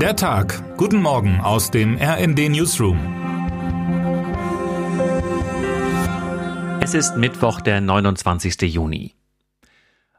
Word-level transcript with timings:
Der 0.00 0.14
Tag. 0.14 0.76
Guten 0.76 1.00
Morgen 1.00 1.40
aus 1.40 1.70
dem 1.70 1.96
RND 1.96 2.50
Newsroom. 2.50 2.98
Es 6.82 6.92
ist 6.92 7.16
Mittwoch, 7.16 7.62
der 7.62 7.80
29. 7.80 8.60
Juni. 8.74 9.14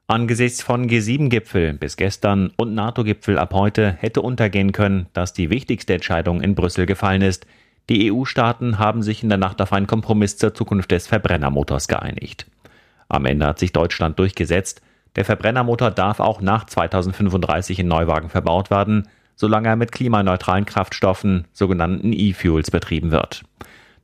Angesichts 0.08 0.64
von 0.64 0.90
G7-Gipfel 0.90 1.74
bis 1.74 1.96
gestern 1.96 2.52
und 2.58 2.74
NATO-Gipfel 2.74 3.38
ab 3.38 3.54
heute 3.54 3.92
hätte 4.00 4.24
untergehen 4.24 4.72
können, 4.72 5.06
dass 5.14 5.34
die 5.34 5.52
wichtigste 5.52 5.94
Entscheidung 5.94 6.42
in 6.42 6.56
Brüssel 6.56 6.88
gefallen 6.88 7.22
ist. 7.22 7.46
Die 7.92 8.12
EU-Staaten 8.12 8.80
haben 8.80 9.04
sich 9.04 9.22
in 9.22 9.30
der 9.30 9.38
Nacht 9.38 9.62
auf 9.62 9.74
einen 9.74 9.86
Kompromiss 9.86 10.38
zur 10.38 10.56
Zukunft 10.56 10.90
des 10.90 11.06
Verbrennermotors 11.06 11.88
geeinigt. 11.88 12.48
Am 13.10 13.26
Ende 13.26 13.46
hat 13.46 13.60
sich 13.60 13.74
Deutschland 13.74 14.18
durchgesetzt. 14.18 14.82
Der 15.16 15.24
Verbrennermotor 15.24 15.92
darf 15.92 16.20
auch 16.20 16.42
nach 16.42 16.66
2035 16.66 17.78
in 17.78 17.88
Neuwagen 17.88 18.30
verbaut 18.30 18.72
werden 18.72 19.08
solange 19.38 19.70
er 19.70 19.76
mit 19.78 19.94
klimaneutralen 19.94 20.66
Kraftstoffen, 20.66 21.46
sogenannten 21.54 22.12
E-Fuels, 22.12 22.72
betrieben 22.72 23.12
wird. 23.12 23.44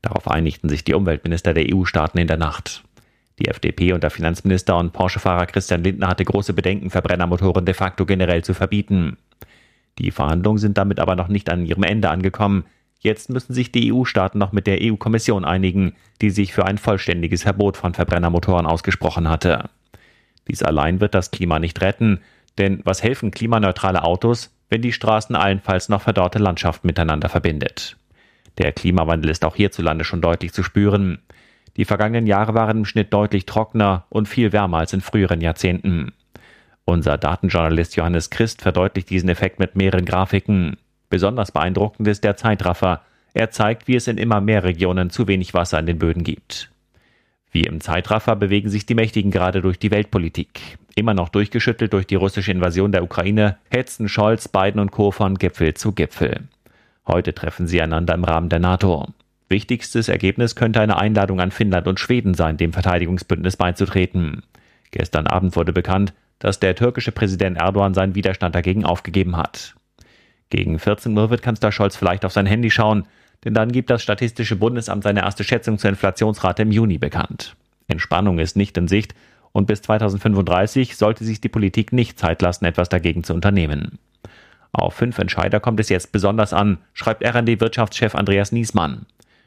Darauf 0.02 0.30
einigten 0.30 0.70
sich 0.70 0.84
die 0.84 0.94
Umweltminister 0.94 1.54
der 1.54 1.66
EU-Staaten 1.74 2.20
in 2.20 2.28
der 2.28 2.38
Nacht. 2.38 2.84
Die 3.40 3.48
FDP 3.48 3.94
und 3.94 4.04
der 4.04 4.12
Finanzminister 4.12 4.78
und 4.78 4.94
Porsche-Fahrer 4.94 5.48
Christian 5.48 5.84
Lindner 5.84 6.08
hatte 6.08 6.24
große 6.24 6.54
Bedenken, 6.54 6.92
Verbrennermotoren 6.92 7.66
de 7.66 7.74
facto 7.74 8.06
generell 8.06 8.44
zu 8.44 8.54
verbieten. 8.54 9.18
Die 9.98 10.12
Verhandlungen 10.12 10.60
sind 10.60 10.78
damit 10.78 11.00
aber 11.00 11.16
noch 11.16 11.28
nicht 11.28 11.50
an 11.50 11.66
ihrem 11.66 11.84
Ende 11.84 12.10
angekommen. 12.10 12.66
Jetzt 13.00 13.30
müssen 13.30 13.54
sich 13.54 13.72
die 13.72 13.92
EU-Staaten 13.92 14.38
noch 14.38 14.52
mit 14.52 14.68
der 14.68 14.80
EU-Kommission 14.82 15.46
einigen, 15.46 15.96
die 16.22 16.30
sich 16.30 16.54
für 16.54 16.66
ein 16.66 16.78
vollständiges 16.78 17.44
Verbot 17.44 17.76
von 17.76 17.94
Verbrennermotoren 17.94 18.68
ausgesprochen 18.68 19.28
hatte. 19.28 19.70
Dies 20.48 20.62
allein 20.62 21.02
wird 21.02 21.16
das 21.16 21.32
Klima 21.32 21.58
nicht 21.58 21.82
retten, 21.82 22.20
denn 22.58 22.82
was 22.84 23.02
helfen 23.02 23.32
klimaneutrale 23.32 24.04
Autos, 24.04 24.53
wenn 24.74 24.82
die 24.82 24.92
Straßen 24.92 25.36
allenfalls 25.36 25.88
noch 25.88 26.02
verdorrte 26.02 26.40
Landschaften 26.40 26.88
miteinander 26.88 27.30
verbindet. 27.30 27.96
Der 28.58 28.72
Klimawandel 28.72 29.30
ist 29.30 29.46
auch 29.46 29.56
hierzulande 29.56 30.04
schon 30.04 30.20
deutlich 30.20 30.52
zu 30.52 30.64
spüren. 30.64 31.20
Die 31.78 31.86
vergangenen 31.86 32.26
Jahre 32.26 32.56
waren 32.56 32.80
im 32.80 32.86
Schnitt 32.86 33.14
deutlich 33.14 33.46
trockener 33.46 34.06
und 34.10 34.28
viel 34.28 34.52
wärmer 34.52 34.80
als 34.80 34.92
in 34.92 35.02
früheren 35.02 35.42
Jahrzehnten. 35.42 36.12
Unser 36.86 37.20
Datenjournalist 37.20 37.96
Johannes 37.98 38.32
Christ 38.32 38.64
verdeutlicht 38.64 39.12
diesen 39.12 39.30
Effekt 39.30 39.60
mit 39.60 39.76
mehreren 39.76 40.06
Grafiken. 40.06 40.78
Besonders 41.08 41.52
beeindruckend 41.52 42.08
ist 42.08 42.24
der 42.24 42.36
Zeitraffer. 42.36 43.04
Er 43.36 43.52
zeigt, 43.52 43.88
wie 43.88 43.96
es 43.96 44.08
in 44.08 44.18
immer 44.18 44.42
mehr 44.42 44.64
Regionen 44.64 45.12
zu 45.12 45.28
wenig 45.28 45.54
Wasser 45.54 45.78
in 45.78 45.86
den 45.86 46.00
Böden 46.00 46.24
gibt. 46.24 46.72
Wie 47.54 47.62
im 47.62 47.82
Zeitraffer 47.82 48.36
bewegen 48.36 48.70
sich 48.70 48.88
die 48.88 48.96
Mächtigen 48.96 49.30
gerade 49.30 49.62
durch 49.62 49.78
die 49.78 49.92
Weltpolitik. 49.92 50.80
Immer 50.96 51.14
noch 51.14 51.30
durchgeschüttelt 51.30 51.94
durch 51.94 52.08
die 52.08 52.16
russische 52.16 52.52
Invasion 52.52 52.92
der 52.92 53.04
Ukraine, 53.04 53.58
hetzen 53.70 54.10
Scholz, 54.10 54.48
Biden 54.48 54.82
und 54.82 54.92
Co. 54.92 55.12
von 55.12 55.36
Gipfel 55.36 55.76
zu 55.76 55.92
Gipfel. 55.92 56.48
Heute 57.06 57.36
treffen 57.36 57.68
sie 57.68 57.80
einander 57.80 58.16
im 58.16 58.24
Rahmen 58.24 58.50
der 58.50 58.58
NATO. 58.58 59.08
Wichtigstes 59.50 60.10
Ergebnis 60.10 60.56
könnte 60.56 60.82
eine 60.82 60.98
Einladung 60.98 61.40
an 61.40 61.52
Finnland 61.52 61.88
und 61.88 62.00
Schweden 62.00 62.34
sein, 62.34 62.58
dem 62.58 62.74
Verteidigungsbündnis 62.74 63.56
beizutreten. 63.56 64.42
Gestern 64.90 65.28
Abend 65.28 65.56
wurde 65.56 65.74
bekannt, 65.74 66.16
dass 66.40 66.60
der 66.60 66.74
türkische 66.74 67.12
Präsident 67.12 67.58
Erdogan 67.58 67.94
seinen 67.94 68.16
Widerstand 68.16 68.56
dagegen 68.56 68.84
aufgegeben 68.84 69.38
hat. 69.38 69.76
Gegen 70.50 70.80
14 70.80 71.16
Uhr 71.16 71.30
wird 71.30 71.44
Kanzler 71.44 71.72
Scholz 71.72 71.96
vielleicht 71.96 72.26
auf 72.26 72.34
sein 72.34 72.48
Handy 72.48 72.72
schauen, 72.72 73.06
denn 73.44 73.54
dann 73.54 73.72
gibt 73.72 73.90
das 73.90 74.04
Statistische 74.04 74.56
Bundesamt 74.56 75.04
seine 75.04 75.22
erste 75.22 75.44
Schätzung 75.44 75.78
zur 75.78 75.90
Inflationsrate 75.90 76.62
im 76.64 76.72
Juni 76.72 76.98
bekannt. 76.98 77.56
Entspannung 77.88 78.40
ist 78.40 78.56
nicht 78.56 78.78
in 78.78 78.88
Sicht 78.88 79.14
und 79.52 79.68
bis 79.68 79.82
2035 79.82 80.96
sollte 80.98 81.24
sich 81.24 81.42
die 81.42 81.50
Politik 81.50 81.94
nicht 81.94 82.20
Zeit 82.20 82.42
lassen, 82.42 82.66
etwas 82.66 82.90
dagegen 82.90 83.24
zu 83.24 83.34
unternehmen. 83.34 84.00
Auf 84.72 84.96
fünf 84.96 85.20
Entscheider 85.20 85.60
kommt 85.60 85.80
es 85.80 85.90
jetzt 85.90 86.12
besonders 86.12 86.52
an, 86.52 86.80
schreibt 86.94 87.24
RD-Wirtschaftschef 87.24 88.16
Andreas 88.16 88.52
Niesmann. 88.52 89.06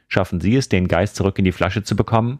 Schaffen 0.08 0.40
Sie 0.40 0.54
es, 0.54 0.68
den 0.68 0.86
Geist 0.86 1.16
zurück 1.16 1.38
in 1.38 1.44
die 1.44 1.52
Flasche 1.52 1.82
zu 1.82 1.96
bekommen? 1.96 2.38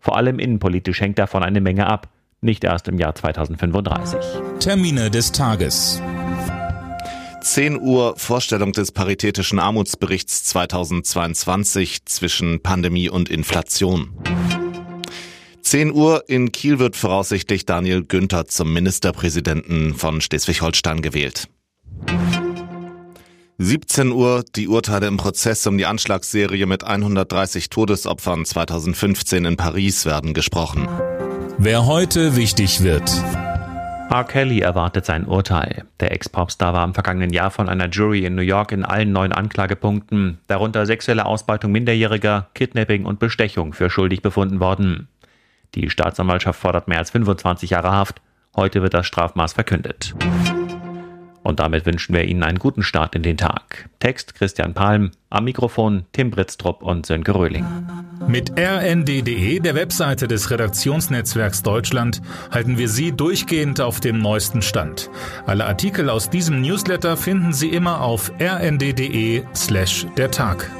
Vor 0.00 0.16
allem 0.16 0.38
innenpolitisch 0.38 1.00
hängt 1.00 1.18
davon 1.18 1.42
eine 1.42 1.60
Menge 1.60 1.86
ab, 1.86 2.08
nicht 2.40 2.64
erst 2.64 2.88
im 2.88 2.98
Jahr 2.98 3.14
2035. 3.14 4.18
Termine 4.58 5.10
des 5.10 5.30
Tages. 5.30 6.02
10 7.42 7.80
Uhr 7.80 8.14
Vorstellung 8.16 8.72
des 8.72 8.92
Paritätischen 8.92 9.58
Armutsberichts 9.58 10.44
2022 10.44 12.04
zwischen 12.04 12.62
Pandemie 12.62 13.08
und 13.08 13.28
Inflation. 13.28 14.12
10 15.62 15.92
Uhr 15.92 16.24
in 16.28 16.52
Kiel 16.52 16.78
wird 16.78 16.96
voraussichtlich 16.96 17.66
Daniel 17.66 18.04
Günther 18.04 18.46
zum 18.46 18.72
Ministerpräsidenten 18.72 19.94
von 19.94 20.20
Schleswig-Holstein 20.20 21.02
gewählt. 21.02 21.48
17 23.58 24.12
Uhr 24.12 24.44
die 24.54 24.68
Urteile 24.68 25.06
im 25.06 25.16
Prozess 25.16 25.66
um 25.66 25.78
die 25.78 25.86
Anschlagsserie 25.86 26.66
mit 26.66 26.84
130 26.84 27.70
Todesopfern 27.70 28.44
2015 28.44 29.44
in 29.44 29.56
Paris 29.56 30.06
werden 30.06 30.32
gesprochen. 30.32 30.88
Wer 31.58 31.86
heute 31.86 32.36
wichtig 32.36 32.82
wird. 32.82 33.10
R. 34.12 34.24
Kelly 34.24 34.60
erwartet 34.60 35.06
sein 35.06 35.24
Urteil. 35.24 35.86
Der 35.98 36.12
Ex-Popstar 36.12 36.74
war 36.74 36.84
im 36.84 36.92
vergangenen 36.92 37.32
Jahr 37.32 37.50
von 37.50 37.70
einer 37.70 37.88
Jury 37.88 38.26
in 38.26 38.34
New 38.34 38.42
York 38.42 38.70
in 38.70 38.84
allen 38.84 39.10
neun 39.10 39.32
Anklagepunkten, 39.32 40.38
darunter 40.48 40.84
sexuelle 40.84 41.24
Ausbeutung 41.24 41.72
Minderjähriger, 41.72 42.48
Kidnapping 42.52 43.06
und 43.06 43.20
Bestechung, 43.20 43.72
für 43.72 43.88
schuldig 43.88 44.20
befunden 44.20 44.60
worden. 44.60 45.08
Die 45.74 45.88
Staatsanwaltschaft 45.88 46.60
fordert 46.60 46.88
mehr 46.88 46.98
als 46.98 47.10
25 47.10 47.70
Jahre 47.70 47.92
Haft. 47.92 48.20
Heute 48.54 48.82
wird 48.82 48.92
das 48.92 49.06
Strafmaß 49.06 49.54
verkündet. 49.54 50.14
Und 51.42 51.60
damit 51.60 51.86
wünschen 51.86 52.14
wir 52.14 52.24
Ihnen 52.24 52.42
einen 52.42 52.58
guten 52.58 52.82
Start 52.82 53.14
in 53.14 53.22
den 53.22 53.36
Tag. 53.36 53.88
Text 53.98 54.34
Christian 54.34 54.74
Palm, 54.74 55.10
am 55.30 55.44
Mikrofon 55.44 56.04
Tim 56.12 56.30
Britztrup 56.30 56.82
und 56.82 57.06
Sönke 57.06 57.34
Röhling. 57.34 57.66
Mit 58.28 58.52
rnd.de, 58.58 59.58
der 59.58 59.74
Webseite 59.74 60.28
des 60.28 60.50
Redaktionsnetzwerks 60.50 61.62
Deutschland, 61.62 62.22
halten 62.50 62.78
wir 62.78 62.88
Sie 62.88 63.12
durchgehend 63.12 63.80
auf 63.80 63.98
dem 63.98 64.18
neuesten 64.18 64.62
Stand. 64.62 65.10
Alle 65.46 65.66
Artikel 65.66 66.08
aus 66.08 66.30
diesem 66.30 66.60
Newsletter 66.60 67.16
finden 67.16 67.52
Sie 67.52 67.68
immer 67.70 68.02
auf 68.02 68.30
rnd.de 68.40 69.42
slash 69.54 70.06
der 70.16 70.30
Tag. 70.30 70.70